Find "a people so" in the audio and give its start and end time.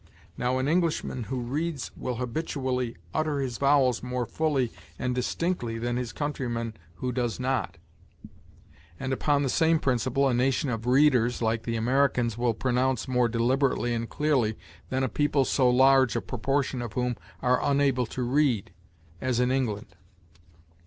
15.03-15.69